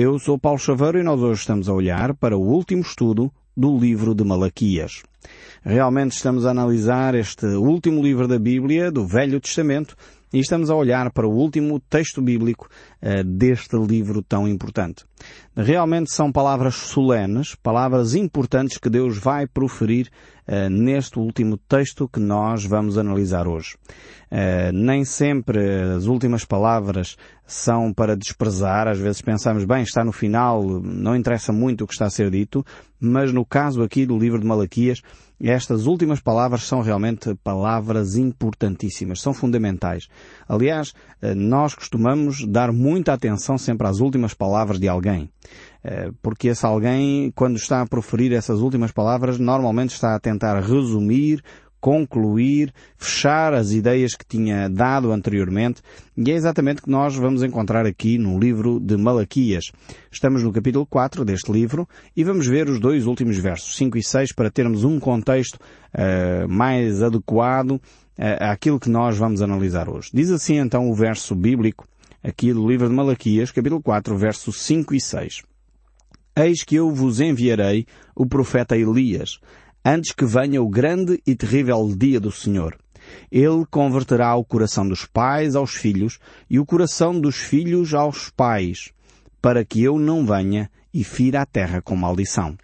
[0.00, 3.76] Eu sou Paulo Chaveiro e nós hoje estamos a olhar para o último estudo do
[3.76, 5.02] livro de Malaquias.
[5.60, 9.96] Realmente estamos a analisar este último livro da Bíblia, do Velho Testamento,
[10.32, 12.68] e estamos a olhar para o último texto bíblico
[13.02, 15.04] uh, deste livro tão importante.
[15.56, 20.08] Realmente são palavras solenes, palavras importantes que Deus vai proferir
[20.46, 23.76] uh, neste último texto que nós vamos analisar hoje.
[24.30, 25.58] Uh, nem sempre
[25.96, 27.16] as últimas palavras
[27.46, 31.94] são para desprezar, às vezes pensamos, bem, está no final, não interessa muito o que
[31.94, 32.64] está a ser dito,
[33.00, 35.00] mas no caso aqui do livro de Malaquias,
[35.40, 40.08] estas últimas palavras são realmente palavras importantíssimas, são fundamentais.
[40.48, 40.92] Aliás,
[41.22, 45.30] eh, nós costumamos dar muita atenção sempre às últimas palavras de alguém.
[45.84, 50.60] Eh, porque esse alguém, quando está a proferir essas últimas palavras, normalmente está a tentar
[50.60, 51.42] resumir
[51.80, 55.80] concluir, fechar as ideias que tinha dado anteriormente,
[56.16, 59.70] e é exatamente o que nós vamos encontrar aqui no livro de Malaquias.
[60.10, 64.02] Estamos no capítulo 4 deste livro e vamos ver os dois últimos versos, 5 e
[64.02, 67.80] 6, para termos um contexto uh, mais adequado uh,
[68.40, 70.10] àquilo que nós vamos analisar hoje.
[70.12, 71.86] Diz assim então o verso bíblico,
[72.22, 75.42] aqui do livro de Malaquias, capítulo 4, versos 5 e 6.
[76.36, 79.40] Eis que eu vos enviarei o profeta Elias,
[79.84, 82.76] antes que venha o grande e terrível dia do Senhor.
[83.30, 88.92] Ele converterá o coração dos pais aos filhos e o coração dos filhos aos pais,
[89.40, 92.56] para que eu não venha e fira a terra com maldição.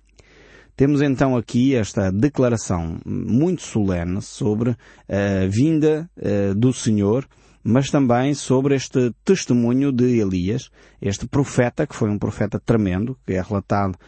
[0.77, 4.77] Temos então aqui esta declaração muito solene sobre
[5.09, 7.29] a vinda uh, do Senhor,
[7.62, 10.70] mas também sobre este testemunho de Elias,
[11.01, 14.05] este profeta, que foi um profeta tremendo, que é relatado eh,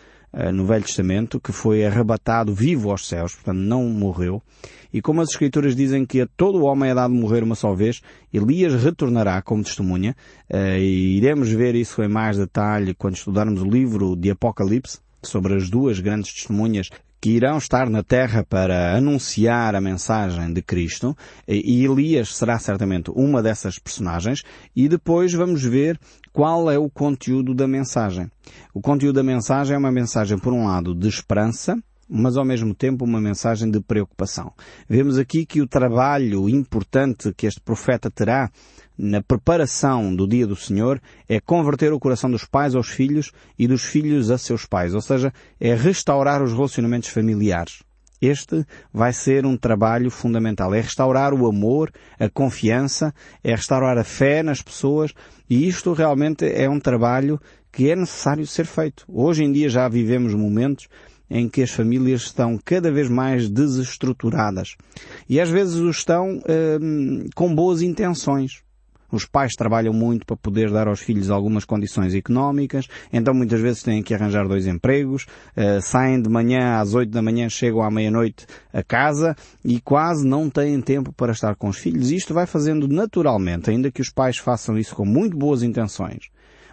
[0.53, 4.43] no Velho Testamento, que foi arrebatado vivo aos céus, portanto não morreu.
[4.93, 8.01] E como as Escrituras dizem que a todo homem é dado morrer uma só vez,
[8.33, 10.15] Elias retornará como testemunha,
[10.49, 15.55] eh, e iremos ver isso em mais detalhe quando estudarmos o livro de Apocalipse, sobre
[15.55, 16.91] as duas grandes testemunhas
[17.21, 21.17] que irão estar na terra para anunciar a mensagem de Cristo,
[21.49, 24.43] e Elias será certamente uma dessas personagens,
[24.75, 25.99] e depois vamos ver
[26.37, 28.31] qual é o conteúdo da mensagem.
[28.75, 32.75] O conteúdo da mensagem é uma mensagem, por um lado, de esperança, mas ao mesmo
[32.75, 34.53] tempo uma mensagem de preocupação.
[34.87, 38.51] Vemos aqui que o trabalho importante que este profeta terá
[38.99, 43.67] na preparação do dia do Senhor é converter o coração dos pais aos filhos e
[43.67, 47.83] dos filhos a seus pais, ou seja, é restaurar os relacionamentos familiares.
[48.21, 50.75] Este vai ser um trabalho fundamental.
[50.75, 55.13] É restaurar o amor, a confiança, é restaurar a fé nas pessoas
[55.49, 57.41] e isto realmente é um trabalho
[57.71, 59.05] que é necessário ser feito.
[59.09, 60.89] Hoje em dia já vivemos momentos
[61.29, 64.77] em que as famílias estão cada vez mais desestruturadas.
[65.29, 66.41] E às vezes estão
[66.81, 68.63] hum, com boas intenções.
[69.11, 73.83] Os pais trabalham muito para poder dar aos filhos algumas condições económicas, então muitas vezes
[73.83, 77.91] têm que arranjar dois empregos, uh, saem de manhã às oito da manhã, chegam à
[77.91, 79.35] meia-noite a casa
[79.65, 82.11] e quase não têm tempo para estar com os filhos.
[82.11, 86.29] Isto vai fazendo naturalmente, ainda que os pais façam isso com muito boas intenções,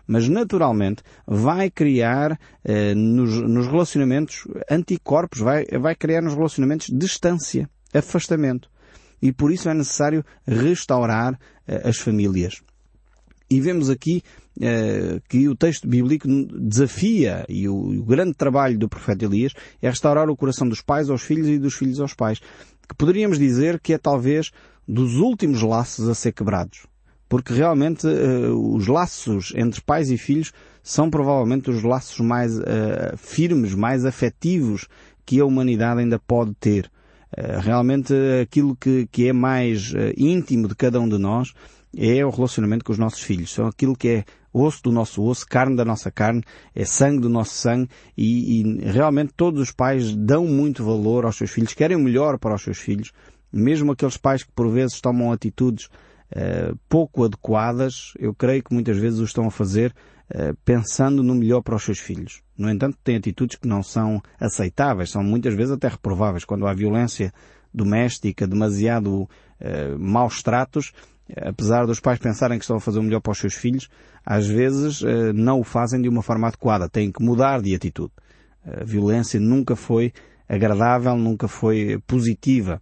[0.08, 7.70] mas naturalmente vai criar eh, nos, nos, relacionamentos anticorpos, vai, vai criar nos relacionamentos distância,
[7.94, 8.73] afastamento.
[9.24, 12.62] E por isso é necessário restaurar eh, as famílias.
[13.50, 14.22] E vemos aqui
[14.60, 19.88] eh, que o texto bíblico desafia, e o, o, grande trabalho do profeta Elias é
[19.88, 22.40] restaurar o coração dos pais aos filhos e dos filhos aos pais.
[22.86, 24.52] Que poderíamos dizer que é talvez
[24.86, 26.86] dos últimos laços a ser quebrados
[27.30, 30.52] porque realmente uh, os laços entre pais e filhos
[30.84, 32.52] são provavelmente os laços mais
[33.18, 34.88] firmes, mais afetivos
[35.26, 36.92] que a humanidade ainda pode ter.
[37.38, 41.54] Uh, realmente aquilo que, que é mais íntimo de cada um de nós
[41.96, 43.54] é o relacionamento com os nossos filhos.
[43.54, 46.44] São aquilo que é osso do nosso osso, carne da nossa carne,
[46.76, 51.36] é sangue do nosso sangue e, e realmente todos os pais dão muito valor aos
[51.36, 53.12] seus filhos, querem o melhor para os seus filhos,
[53.52, 58.98] mesmo aqueles pais que por vezes tomam atitudes uh, pouco adequadas, eu creio que muitas
[58.98, 59.94] vezes o estão a fazer
[60.66, 62.42] pensando no melhor para os seus filhos.
[62.58, 66.44] No entanto, têm atitudes que não são aceitáveis, são muitas vezes até reprováveis.
[66.44, 67.32] Quando há violência
[67.74, 70.92] doméstica, demasiado uh, maus tratos,
[71.38, 73.90] apesar dos pais pensarem que estão a fazer o melhor para os seus filhos,
[74.26, 75.02] às vezes
[75.34, 76.90] não o fazem de uma forma adequada.
[76.90, 78.12] Têm que mudar de atitude.
[78.66, 80.14] A violência nunca foi
[80.48, 82.82] agradável, nunca foi positiva.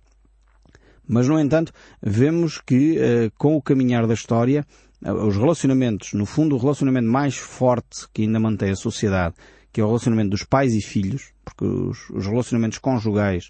[1.08, 1.72] Mas, no entanto,
[2.02, 2.98] vemos que,
[3.38, 4.66] com o caminhar da história,
[5.04, 9.36] os relacionamentos, no fundo, o relacionamento mais forte que ainda mantém a sociedade,
[9.72, 13.50] que é o relacionamento dos pais e filhos, porque os, os relacionamentos conjugais,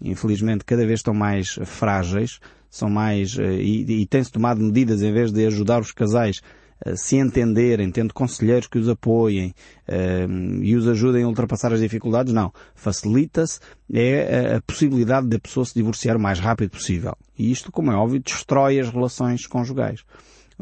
[0.00, 2.38] infelizmente, cada vez estão mais frágeis,
[2.68, 6.40] são mais, uh, e, e tem-se tomado medidas, em vez de ajudar os casais
[6.86, 9.54] uh, se entenderem, tendo conselheiros que os apoiem
[9.88, 12.52] uh, e os ajudem a ultrapassar as dificuldades, não.
[12.74, 13.58] Facilita-se
[13.92, 17.16] é a, a possibilidade da pessoa se divorciar o mais rápido possível.
[17.38, 20.04] E isto, como é óbvio, destrói as relações conjugais.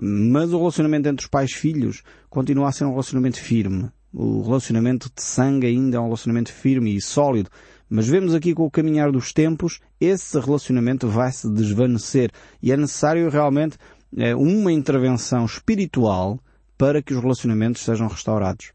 [0.00, 3.90] Mas o relacionamento entre os pais e filhos continua a ser um relacionamento firme.
[4.12, 7.50] O relacionamento de sangue ainda é um relacionamento firme e sólido.
[7.90, 12.30] Mas vemos aqui com o caminhar dos tempos, esse relacionamento vai se desvanecer
[12.62, 13.78] e é necessário realmente
[14.16, 16.38] é, uma intervenção espiritual
[16.76, 18.72] para que os relacionamentos sejam restaurados.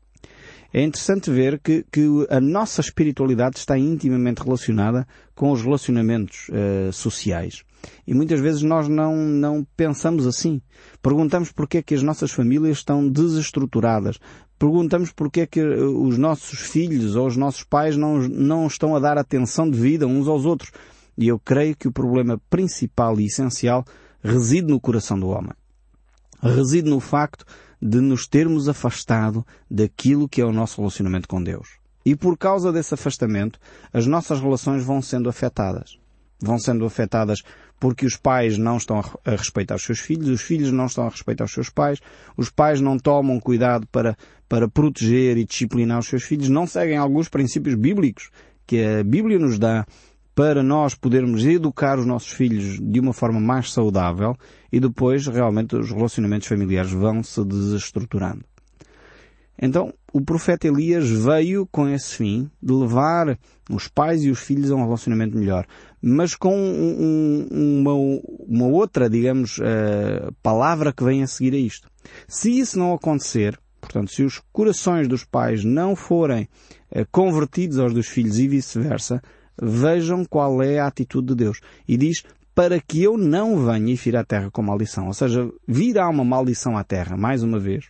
[0.74, 6.92] É interessante ver que, que a nossa espiritualidade está intimamente relacionada com os relacionamentos uh,
[6.92, 7.64] sociais.
[8.08, 10.62] E muitas vezes nós não, não pensamos assim.
[11.00, 14.18] Perguntamos porque é que as nossas famílias estão desestruturadas.
[14.58, 18.96] Perguntamos porque é que eh, os nossos filhos ou os nossos pais não, não estão
[18.96, 20.72] a dar atenção devida uns aos outros.
[21.18, 23.84] E eu creio que o problema principal e essencial
[24.24, 25.54] reside no coração do homem.
[26.42, 27.46] Reside no facto
[27.86, 31.68] de nos termos afastado daquilo que é o nosso relacionamento com Deus.
[32.06, 33.60] E por causa desse afastamento,
[33.92, 35.98] as nossas relações vão sendo afetadas.
[36.42, 37.42] Vão sendo afetadas
[37.80, 41.10] porque os pais não estão a respeitar os seus filhos, os filhos não estão a
[41.10, 42.00] respeitar os seus pais,
[42.38, 46.98] os pais não tomam cuidado para, para proteger e disciplinar os seus filhos, não seguem
[46.98, 48.30] alguns princípios bíblicos
[48.66, 49.86] que a Bíblia nos dá
[50.36, 54.36] para nós podermos educar os nossos filhos de uma forma mais saudável
[54.72, 58.44] e depois realmente os relacionamentos familiares vão se desestruturando.
[59.62, 63.38] Então, o profeta Elias veio com esse fim de levar
[63.70, 65.66] os pais e os filhos a um relacionamento melhor,
[66.02, 71.88] mas com um, uma, uma, outra, digamos, uh, palavra que vem a seguir a isto.
[72.28, 76.50] Se isso não acontecer, portanto, se os corações dos pais não forem
[76.92, 79.22] uh, convertidos aos dos filhos e vice-versa,
[79.62, 81.60] vejam qual é a atitude de Deus.
[81.88, 82.24] E diz,
[82.56, 85.08] para que eu não venha e fira a terra com maldição.
[85.08, 87.86] Ou seja, virá uma maldição à terra, mais uma vez,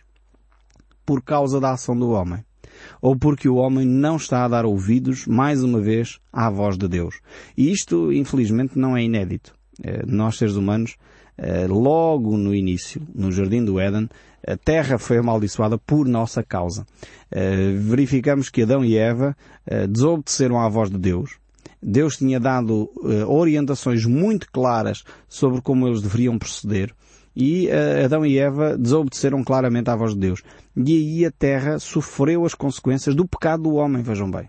[1.04, 2.44] por causa da ação do homem.
[3.00, 6.88] Ou porque o homem não está a dar ouvidos, mais uma vez, à voz de
[6.88, 7.20] Deus.
[7.56, 9.54] E isto, infelizmente, não é inédito.
[9.82, 10.96] Eh, nós, seres humanos,
[11.36, 14.08] eh, logo no início, no Jardim do Éden,
[14.46, 16.86] a terra foi amaldiçoada por nossa causa.
[17.30, 19.36] Eh, verificamos que Adão e Eva
[19.88, 21.38] desobedeceram à voz de Deus,
[21.84, 26.94] Deus tinha dado uh, orientações muito claras sobre como eles deveriam proceder
[27.36, 30.42] e uh, Adão e Eva desobedeceram claramente à voz de Deus.
[30.76, 34.48] E aí a terra sofreu as consequências do pecado do homem, vejam bem.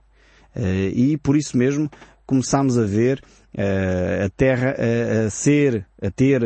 [0.56, 1.90] Uh, e por isso mesmo
[2.26, 3.22] começámos a ver
[3.58, 6.44] a terra a, a, ser, a ter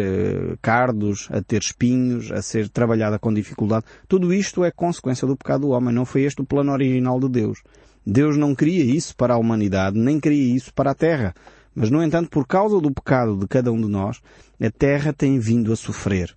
[0.62, 3.86] cardos, a ter espinhos, a ser trabalhada com dificuldade.
[4.07, 5.91] Tudo isto é consequência do pecado do homem.
[5.91, 7.63] Não foi este o plano original de Deus.
[8.11, 11.33] Deus não queria isso para a humanidade, nem queria isso para a Terra.
[11.75, 14.19] Mas, no entanto, por causa do pecado de cada um de nós,
[14.59, 16.35] a Terra tem vindo a sofrer.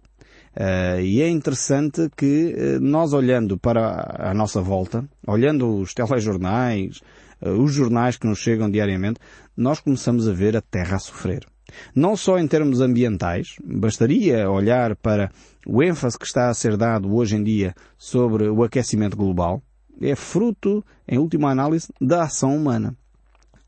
[0.55, 7.01] Uh, e é interessante que uh, nós olhando para a nossa volta, olhando os telejornais,
[7.41, 9.19] uh, os jornais que nos chegam diariamente,
[9.57, 11.47] nós começamos a ver a Terra a sofrer.
[11.95, 15.31] Não só em termos ambientais, bastaria olhar para
[15.67, 19.63] o ênfase que está a ser dado hoje em dia sobre o aquecimento global,
[20.01, 22.97] é fruto, em última análise, da ação humana.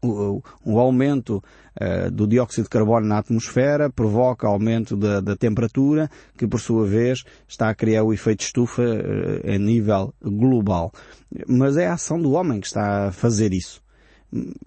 [0.03, 1.43] O, o aumento
[1.81, 6.87] uh, do dióxido de carbono na atmosfera provoca aumento da, da, temperatura, que por sua
[6.87, 10.93] vez está a criar o efeito estufa uh, a nível global.
[11.49, 13.83] Mas é a ação do homem que está a fazer isso.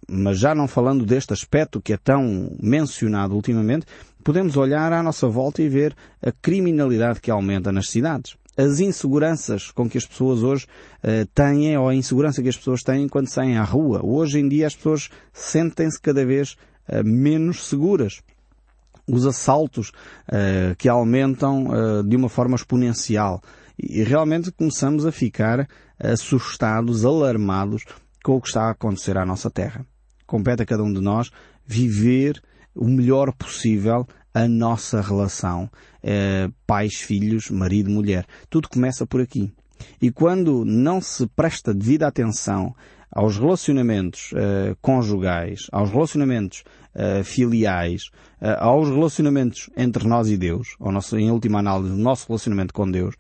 [0.09, 3.85] Mas já não falando deste aspecto que é tão mencionado ultimamente,
[4.23, 9.71] podemos olhar à nossa volta e ver a criminalidade que aumenta nas cidades as inseguranças
[9.71, 10.65] com que as pessoas hoje
[11.03, 14.03] uh, têm ou a insegurança que as pessoas têm quando saem à rua.
[14.03, 16.57] Hoje em dia as pessoas sentem-se cada vez
[16.89, 18.21] uh, menos seguras.
[19.07, 21.67] Os assaltos uh, que aumentam
[22.05, 23.41] de uma forma exponencial.
[23.79, 25.65] E realmente começamos a ficar
[25.97, 27.85] assustados, alarmados
[28.23, 29.85] com o que está a acontecer à nossa terra.
[30.25, 31.31] Compete a cada um de nós
[31.65, 32.41] viver
[32.75, 35.69] o melhor possível a nossa relação
[36.03, 38.25] eh, pais, filhos, marido, mulher.
[38.49, 39.51] Tudo começa por aqui.
[40.01, 42.75] E quando não se presta devida atenção
[43.11, 48.09] aos relacionamentos uh, conjugais, aos relacionamentos uh, filiais,
[48.41, 52.73] uh, aos relacionamentos entre nós e Deus, ao nosso, em última análise, o nosso relacionamento
[52.73, 53.15] com Deus,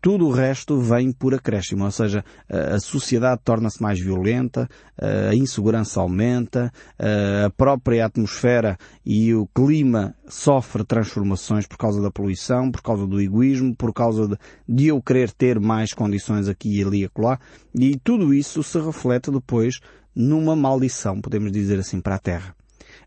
[0.00, 6.00] tudo o resto vem por acréscimo, ou seja, a sociedade torna-se mais violenta, a insegurança
[6.00, 13.06] aumenta, a própria atmosfera e o clima sofre transformações por causa da poluição, por causa
[13.06, 14.36] do egoísmo, por causa de,
[14.68, 17.38] de eu querer ter mais condições aqui e ali e acolá,
[17.74, 19.80] e tudo isso se reflete depois
[20.14, 22.54] numa maldição, podemos dizer assim, para a Terra.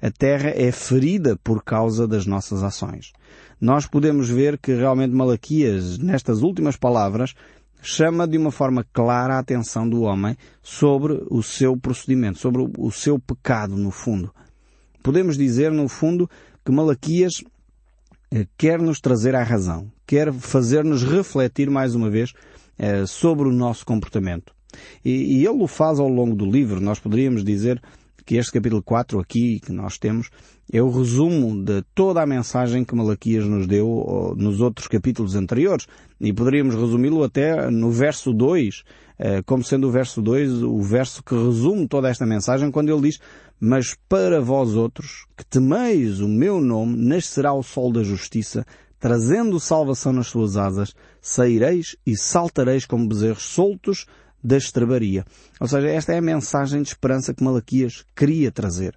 [0.06, 3.12] A terra é ferida por causa das nossas ações.
[3.60, 7.34] Nós podemos ver que realmente Malaquias, nestas últimas palavras,
[7.82, 12.92] chama de uma forma clara a atenção do homem sobre o seu procedimento, sobre o
[12.92, 14.32] seu pecado, no fundo.
[15.02, 16.30] Podemos dizer, no fundo,
[16.64, 17.44] que Malaquias
[18.30, 22.32] eh, quer nos trazer à razão, quer fazer-nos refletir mais uma vez
[22.78, 24.54] eh, sobre o nosso comportamento.
[25.04, 26.80] E, e ele o faz ao longo do livro.
[26.80, 27.82] Nós poderíamos dizer
[28.26, 30.30] que este capítulo 4 aqui que nós temos
[30.74, 35.86] é o resumo de toda a mensagem que Malaquias nos deu nos outros capítulos anteriores.
[36.20, 38.84] E poderíamos resumi-lo até no verso 2,
[39.20, 43.10] eh, como sendo o verso 2 o verso que resume toda esta mensagem quando ele
[43.10, 43.20] diz
[43.60, 48.66] Mas para vós outros, que temeis o meu nome, nascerá o sol da justiça,
[49.00, 54.08] trazendo salvação nas suas asas, saireis e saltareis como bezerros soltos
[54.46, 55.26] da estrebaria.
[55.60, 58.96] Ou seja, esta é a mensagem de esperança que Malaquias queria trazer.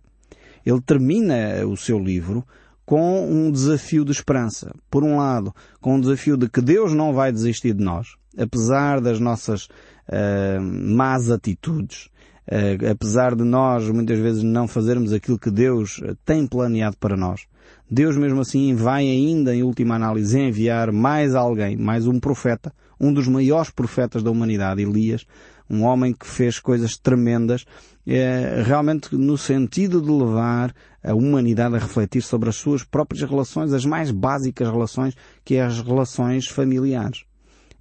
[0.65, 2.45] Ele termina o seu livro
[2.85, 4.75] com um desafio de esperança.
[4.91, 9.01] Por um lado, com um desafio de que Deus não vai desistir de nós, apesar
[9.01, 12.11] das nossas uh, más atitudes,
[12.47, 17.47] uh, apesar de nós muitas vezes não fazermos aquilo que Deus tem planeado para nós.
[17.91, 23.13] Deus mesmo assim vai ainda, em última análise, enviar mais alguém, mais um profeta, um
[23.13, 25.27] dos maiores profetas da humanidade, Elias,
[25.69, 27.65] um homem que fez coisas tremendas,
[28.07, 33.73] é, realmente no sentido de levar a humanidade a refletir sobre as suas próprias relações,
[33.73, 35.15] as mais básicas relações,
[35.45, 37.25] que é as relações familiares.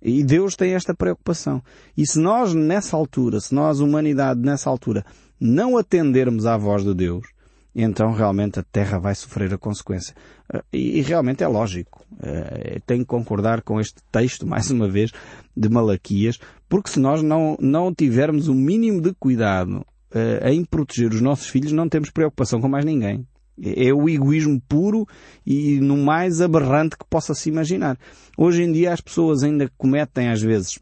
[0.01, 1.62] E Deus tem esta preocupação.
[1.97, 5.03] E se nós, nessa altura, se nós, humanidade, nessa altura,
[5.39, 7.25] não atendermos à voz de Deus,
[7.84, 10.15] então realmente a Terra vai sofrer a consequência.
[10.51, 12.03] Eh, e, realmente é lógico.
[12.22, 15.12] Eh, tenho que concordar com este texto, mais uma vez,
[15.55, 21.13] de Malaquias, porque se nós não, não tivermos o mínimo de cuidado eh, em proteger
[21.13, 23.27] os nossos filhos, não temos preocupação com mais ninguém.
[23.62, 25.05] É, é o egoísmo puro
[25.46, 27.98] e no mais aberrante que possa se imaginar.
[28.36, 30.79] Hoje em dia as pessoas ainda cometem às vezes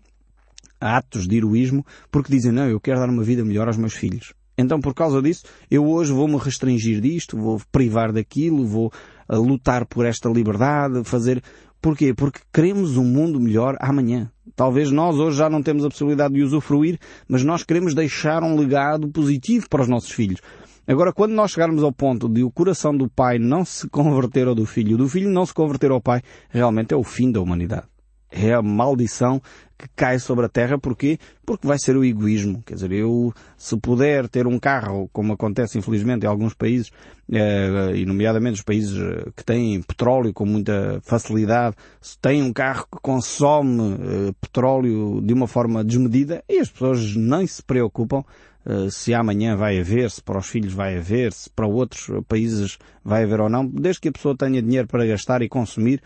[0.80, 4.34] atos de heroísmo porque dizem não, eu quero dar uma vida melhor aos meus filhos.
[4.58, 8.92] Então, por causa disso, eu hoje vou-me restringir disto, vou privar daquilo, vou
[9.30, 11.42] uh, lutar por esta liberdade, fazer...
[11.82, 12.16] Porquê?
[12.16, 14.32] Porque queremos um mundo melhor amanhã.
[14.56, 16.98] Talvez nós hoje já não temos a possibilidade de usufruir,
[17.28, 20.42] mas nós queremos deixar um legado positivo para os nossos filhos.
[20.88, 24.56] Agora, quando nós chegarmos ao ponto de o coração do pai não se converter ao
[24.56, 27.95] do filho, do filho não se converter ao pai, realmente é o fim da humanidade
[28.36, 29.42] é a maldição
[29.78, 30.78] que cai sobre a terra.
[30.78, 31.18] Porquê?
[31.46, 32.62] Porque vai ser o egoísmo.
[32.66, 36.92] Quer dizer, eu, se puder ter um carro, como acontece infelizmente em alguns países,
[37.32, 42.54] eh, e nomeadamente os países eh, que têm petróleo com muita facilidade, se tem um
[42.54, 48.24] carro que consome eh, petróleo de uma forma desmedida, e as pessoas nem se preocupam
[48.68, 52.80] Uh, se amanhã vai haver, se para os filhos vai haver, se para outros países
[53.04, 56.02] vai haver ou não, desde que a pessoa tenha dinheiro para gastar e consumir,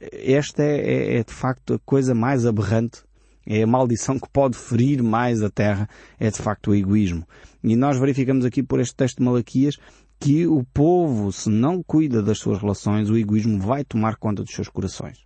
[0.00, 3.02] esta é, é, é de facto a coisa mais aberrante
[3.46, 7.26] é a maldição que pode ferir mais a terra, é de facto o egoísmo.
[7.62, 9.76] E nós verificamos aqui por este texto de Malaquias
[10.18, 14.54] que o povo, se não cuida das suas relações, o egoísmo vai tomar conta dos
[14.54, 15.18] seus corações.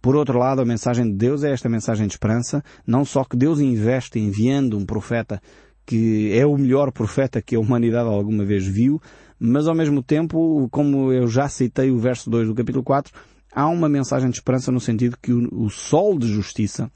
[0.00, 3.36] Por outro lado, a mensagem de Deus é esta mensagem de esperança, não só que
[3.36, 5.40] Deus investe enviando um profeta
[5.86, 9.00] que é o melhor profeta que a humanidade alguma vez viu,
[9.40, 13.10] mas ao mesmo tempo, como eu já citei o verso 2 do capítulo 4,
[13.58, 16.88] há uma mensagem de esperança no sentido que o, o sol de justiça,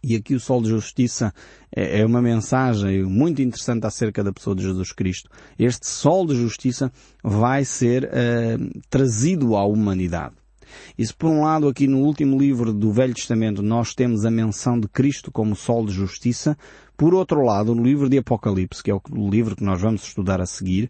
[0.00, 1.34] e aqui o sol de justiça
[1.74, 5.28] é, é uma mensagem muito interessante acerca da pessoa de Jesus Cristo.
[5.58, 10.36] Este sol de justiça vai ser uh, trazido à humanidade.
[10.96, 14.30] E se por um lado aqui no último livro do Velho Testamento nós temos a
[14.30, 16.56] menção de Cristo como sol de justiça,
[16.96, 20.40] por outro lado no livro de Apocalipse, que é o livro que nós vamos estudar
[20.40, 20.88] a seguir,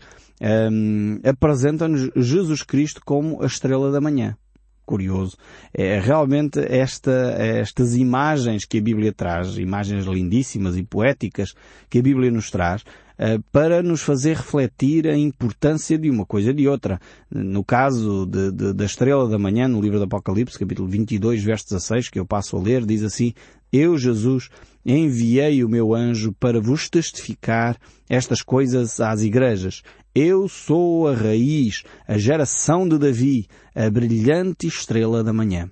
[0.70, 4.37] um, apresenta-nos Jesus Cristo como a estrela da manhã
[4.84, 5.36] curioso.
[5.72, 11.54] É realmente esta, estas imagens que a Bíblia traz, imagens lindíssimas e poéticas
[11.88, 12.84] que a Bíblia nos traz,
[13.18, 16.98] eh, para nos fazer refletir a importância de uma coisa e de outra.
[17.30, 21.66] No caso de, de, da estrela da manhã, no livro do Apocalipse, capítulo 22, verso
[21.68, 23.32] 16, que eu passo a ler, diz assim,
[23.72, 24.48] Eu, Jesus,
[24.84, 27.76] enviei o meu anjo para vos testificar
[28.08, 29.82] estas coisas às igrejas.
[30.14, 35.71] Eu sou a raiz, a geração de Davi, a brilhante estrela da manhã.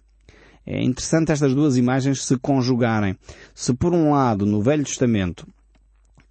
[0.65, 3.17] É interessante estas duas imagens se conjugarem.
[3.55, 5.47] Se por um lado, no Velho Testamento,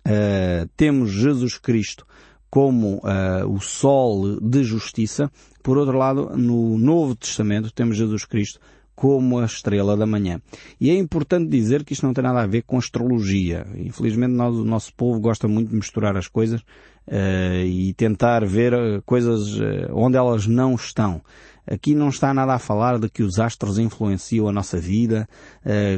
[0.07, 2.03] uh, temos Jesus Cristo
[2.49, 8.59] como uh, o sol de justiça, por outro lado, no Novo Testamento, temos Jesus Cristo
[8.95, 10.41] como a estrela da manhã.
[10.81, 13.67] E é importante dizer que isto não tem nada a ver com astrologia.
[13.77, 16.61] Infelizmente nós, o nosso povo gosta muito de misturar as coisas
[17.09, 21.21] uh, e tentar ver eh, coisas uh, onde elas não estão.
[21.67, 25.29] Aqui não está nada a falar de que os astros influenciam a nossa vida,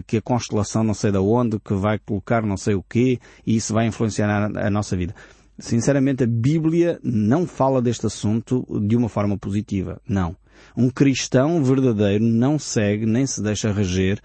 [0.05, 3.55] que a constelação não sei de onde, que vai colocar não sei o quê, e
[3.55, 5.15] isso vai influenciar a nossa vida.
[5.57, 10.01] Sinceramente, a Bíblia não fala deste assunto de uma forma positiva.
[10.05, 10.35] Não.
[10.75, 14.19] Um cristão verdadeiro não segue nem se deixa reger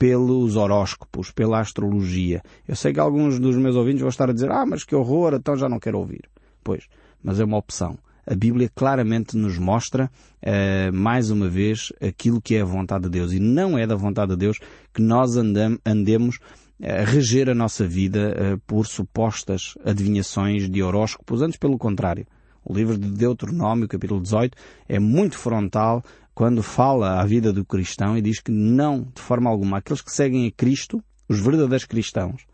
[0.00, 2.40] pelos horóscopos, pela astrologia.
[2.66, 5.34] Eu sei que alguns dos meus ouvintes vão estar a dizer, ah, mas que horror,
[5.34, 6.22] então já não quero ouvir.
[6.64, 6.86] Pois,
[7.22, 7.98] mas é uma opção.
[8.26, 10.10] A Bíblia claramente nos mostra,
[10.42, 13.34] uh, mais uma vez, aquilo que é a vontade de Deus.
[13.34, 14.58] E não é da vontade de Deus
[14.94, 16.38] que nós andam, andemos
[16.82, 21.42] a reger a nossa vida uh, por supostas adivinhações de horóscopos.
[21.42, 22.26] Antes, pelo contrário.
[22.64, 24.56] O livro de Deuteronômio, capítulo 18,
[24.88, 26.02] é muito frontal
[26.40, 30.10] quando fala à vida do cristão e diz que não, de forma alguma, aqueles que
[30.10, 32.46] seguem a Cristo, os verdadeiros cristãos,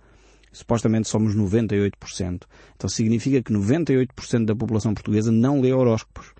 [0.50, 2.42] supostamente somos 98%.
[2.74, 6.32] Então significa que 98% da população portuguesa não lê horóscopos,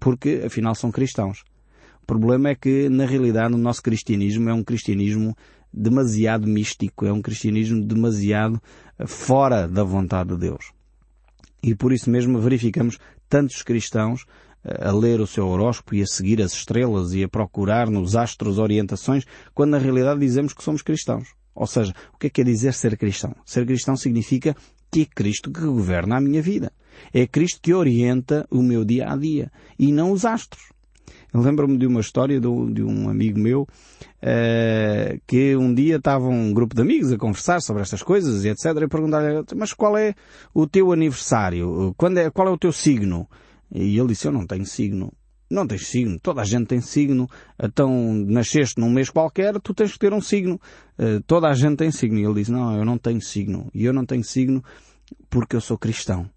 [0.00, 1.44] porque afinal são cristãos.
[2.02, 5.36] O problema é que, na realidade, o nosso cristianismo é um cristianismo
[5.70, 8.58] demasiado místico, é um cristianismo demasiado
[9.06, 10.72] fora da vontade de Deus.
[11.62, 16.06] E por isso mesmo verificamos tantos cristãos eh, a ler o seu horóscopo e a
[16.06, 20.82] seguir as estrelas e a procurar nos astros orientações, quando na realidade dizemos que somos
[20.82, 21.28] cristãos.
[21.54, 23.34] Ou seja, o que é que quer dizer ser cristão?
[23.44, 24.56] Ser cristão significa
[24.90, 26.72] que é Cristo que governa a minha vida.
[27.12, 30.72] É Cristo que orienta o meu dia a dia e não os astros.
[31.32, 36.26] Lembro-me de uma história de um, de um amigo meu uh, que um dia estava
[36.26, 38.66] um grupo de amigos a conversar sobre estas coisas e etc.
[38.66, 40.14] E perguntar-lhe, mas qual é
[40.54, 41.92] o teu aniversário?
[41.96, 43.28] Quando é, qual é o teu signo?
[43.74, 45.12] E ele disse, eu não tenho signo.
[45.50, 46.18] Não tens signo.
[46.20, 47.28] Toda a gente tem signo.
[47.62, 50.60] Então, nasceste num mês qualquer, tu tens que ter um signo.
[50.98, 52.18] Uh, toda a gente tem signo.
[52.18, 53.68] E ele disse, não, eu não tenho signo.
[53.74, 54.62] E eu não tenho signo
[55.28, 56.30] porque eu sou cristão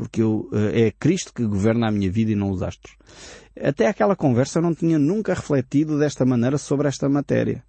[0.00, 2.96] porque eu, eh, é Cristo que governa a minha vida e não os astros.
[3.60, 7.62] Até aquela conversa eu não tinha nunca refletido desta maneira sobre esta matéria.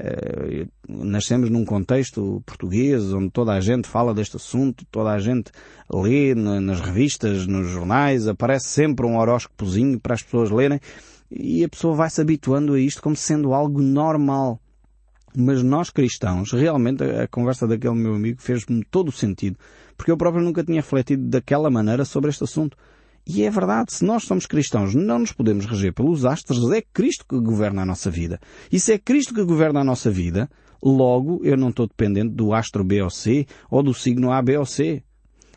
[0.00, 5.50] Uh, nascemos num contexto português onde toda a gente fala deste assunto, toda a gente
[5.92, 10.80] lê nas revistas, nos jornais, aparece sempre um horóscopozinho para as pessoas lerem
[11.30, 14.58] e a pessoa vai se habituando a isto como sendo algo normal.
[15.36, 19.58] Mas nós cristãos, realmente a conversa daquele meu amigo fez-me todo o sentido,
[19.96, 22.76] porque eu próprio nunca tinha refletido daquela maneira sobre este assunto.
[23.26, 27.24] E é verdade, se nós somos cristãos, não nos podemos reger pelos astros, é Cristo
[27.28, 28.40] que governa a nossa vida.
[28.72, 30.48] E se é Cristo que governa a nossa vida,
[30.82, 34.56] logo eu não estou dependente do astro B ou C ou do signo A, B
[34.56, 35.02] ou C.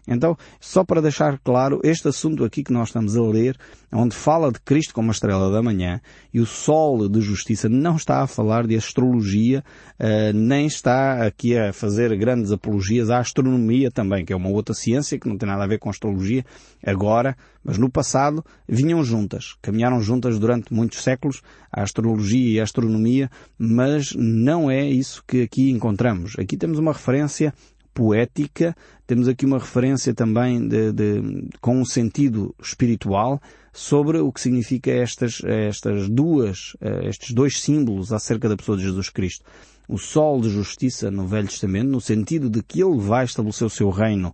[0.07, 3.57] Então, só para deixar claro, este assunto aqui que nós estamos a ler,
[3.91, 6.01] onde fala de Cristo como a estrela da manhã,
[6.33, 9.63] e o sol de justiça não está a falar de astrologia,
[9.99, 14.75] uh, nem está aqui a fazer grandes apologias à astronomia também, que é uma outra
[14.75, 16.43] ciência que não tem nada a ver com astrologia
[16.85, 22.63] agora, mas no passado vinham juntas, caminharam juntas durante muitos séculos, a astrologia e a
[22.63, 26.35] astronomia, mas não é isso que aqui encontramos.
[26.37, 27.53] Aqui temos uma referência
[27.93, 28.75] poética,
[29.05, 34.91] temos aqui uma referência também de, de, com um sentido espiritual sobre o que significa
[34.91, 39.45] estas, estas duas, eh, estes dois símbolos acerca da pessoa de Jesus Cristo.
[39.87, 43.69] O sol de justiça no Velho Testamento, no sentido de que ele vai estabelecer o
[43.69, 44.33] seu reino,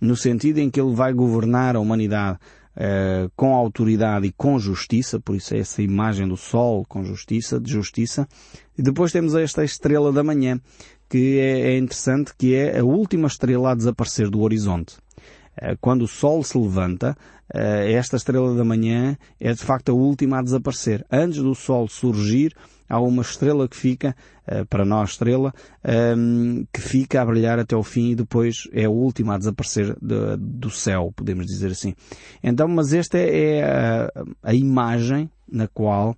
[0.00, 2.38] no sentido em que ele vai governar a humanidade
[2.70, 7.60] Uh, com autoridade e com justiça, por isso é essa imagem do sol com justiça,
[7.60, 8.28] de justiça.
[8.78, 10.58] E depois temos esta estrela da manhã,
[11.10, 14.96] que é, é interessante, que é a última estrela a desaparecer do horizonte.
[15.56, 17.16] Eh, quando o Sol se levanta,
[17.52, 21.04] eh, esta estrela da manhã é de facto a última a desaparecer.
[21.10, 22.54] Antes do Sol surgir,
[22.88, 24.14] há uma estrela que fica,
[24.46, 28.84] eh, para nós estrela, ehm, que fica a brilhar até o fim e depois é
[28.84, 31.92] a última a desaparecer do céu, podemos dizer assim.
[32.40, 34.12] Então, mas esta é a,
[34.44, 36.16] a imagem na qual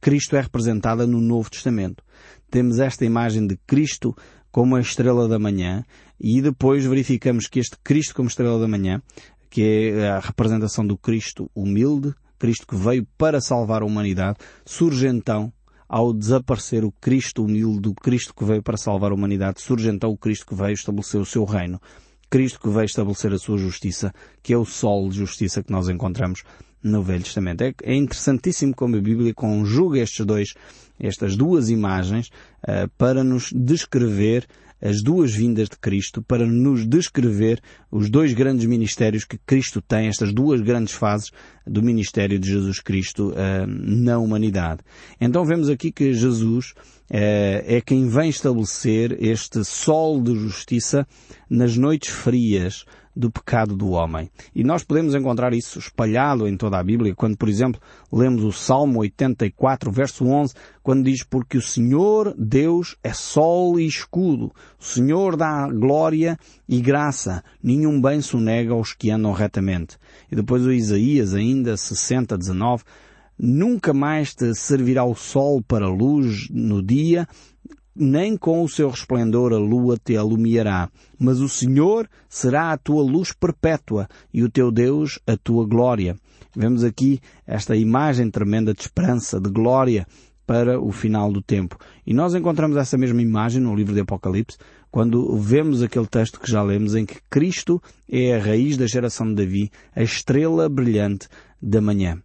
[0.00, 2.02] Cristo é representada no Novo Testamento
[2.50, 4.16] temos esta imagem de Cristo
[4.50, 5.84] como a estrela da manhã
[6.18, 9.02] e depois verificamos que este Cristo como estrela da manhã,
[9.50, 15.06] que é a representação do Cristo humilde, Cristo que veio para salvar a humanidade, surge
[15.06, 15.52] então
[15.88, 20.10] ao desaparecer o Cristo humilde do Cristo que veio para salvar a humanidade, surge então
[20.10, 21.80] o Cristo que veio estabelecer o seu reino.
[22.28, 25.88] Cristo que veio estabelecer a sua justiça, que é o sol de justiça que nós
[25.88, 26.42] encontramos
[26.86, 27.62] no Velho Testamento.
[27.62, 30.54] É, é interessantíssimo como a Bíblia conjuga estes dois,
[30.98, 34.46] estas duas imagens uh, para nos descrever
[34.80, 40.08] as duas vindas de Cristo para nos descrever os dois grandes ministérios que Cristo tem,
[40.08, 41.30] estas duas grandes fases
[41.66, 44.82] do ministério de Jesus Cristo uh, na humanidade.
[45.20, 46.74] Então vemos aqui que Jesus uh,
[47.10, 51.06] é quem vem estabelecer este sol de justiça
[51.48, 52.84] nas noites frias
[53.16, 54.30] do pecado do homem.
[54.54, 57.80] E nós podemos encontrar isso espalhado em toda a Bíblia, quando, por exemplo,
[58.12, 63.86] lemos o Salmo 84, verso 11, quando diz, porque o Senhor Deus é sol e
[63.86, 69.96] escudo, o Senhor dá glória e graça, nenhum bem sonega aos que andam retamente.
[70.30, 72.84] E depois o Isaías ainda, 60, 19,
[73.38, 77.28] Nunca mais te servirá o sol para luz no dia,
[77.96, 83.02] nem com o seu resplendor a lua te alumiará, mas o Senhor será a tua
[83.02, 86.16] luz perpétua e o teu Deus a tua glória.
[86.54, 90.06] Vemos aqui esta imagem tremenda de esperança, de glória
[90.46, 91.76] para o final do tempo.
[92.06, 94.56] E nós encontramos essa mesma imagem no livro de Apocalipse,
[94.90, 99.26] quando vemos aquele texto que já lemos em que Cristo é a raiz da geração
[99.26, 101.28] de Davi, a estrela brilhante
[101.60, 102.22] da manhã.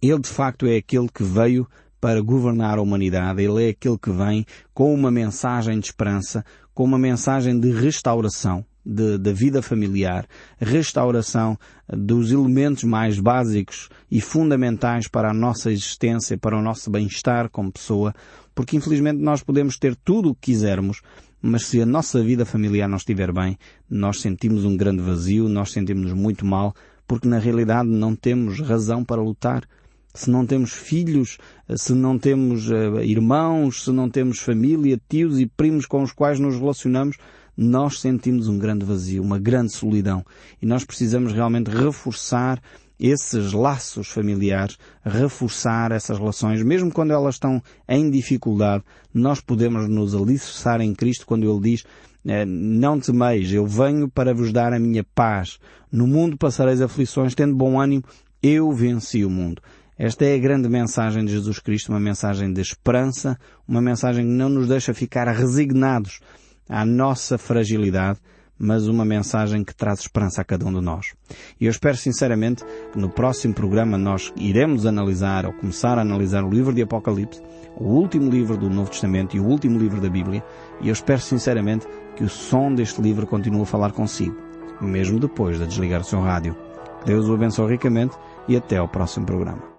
[0.00, 1.66] Ele de facto é aquele que veio
[2.06, 3.42] para governar a humanidade.
[3.42, 8.64] Ele é aquele que vem com uma mensagem de esperança, com uma mensagem de restauração
[8.84, 10.24] da vida familiar,
[10.56, 17.50] restauração dos elementos mais básicos e fundamentais para a nossa existência, para o nosso bem-estar
[17.50, 18.14] como pessoa,
[18.54, 21.02] porque infelizmente nós podemos ter tudo o que quisermos,
[21.42, 23.58] mas se a nossa vida familiar não estiver bem,
[23.90, 26.72] nós sentimos um grande vazio, nós sentimos muito mal,
[27.04, 29.64] porque na realidade não temos razão para lutar
[30.16, 31.38] se não temos filhos,
[31.76, 36.40] se não temos uh, irmãos, se não temos família, tios e primos com os quais
[36.40, 37.16] nos relacionamos,
[37.56, 40.24] nós sentimos um grande vazio, uma grande solidão.
[40.60, 42.60] E nós precisamos realmente reforçar
[42.98, 50.14] esses laços familiares, reforçar essas relações, mesmo quando elas estão em dificuldade, nós podemos nos
[50.14, 51.84] alicerçar em Cristo quando Ele diz
[52.26, 55.58] eh, não temeis, eu venho para vos dar a minha paz.
[55.92, 58.02] No mundo passareis aflições, tendo bom ânimo,
[58.42, 59.62] eu venci o mundo.
[59.98, 64.30] Esta é a grande mensagem de Jesus Cristo, uma mensagem de esperança, uma mensagem que
[64.30, 66.20] não nos deixa ficar resignados
[66.68, 68.18] à nossa fragilidade,
[68.58, 71.14] mas uma mensagem que traz esperança a cada um de nós.
[71.58, 76.44] E eu espero sinceramente que no próximo programa nós iremos analisar ou começar a analisar
[76.44, 77.40] o livro de Apocalipse,
[77.74, 80.44] o último livro do Novo Testamento e o último livro da Bíblia,
[80.82, 84.36] e eu espero sinceramente que o som deste livro continue a falar consigo,
[84.78, 86.54] mesmo depois de desligar o seu rádio.
[87.06, 88.14] Deus o abençoe ricamente
[88.46, 89.75] e até ao próximo programa.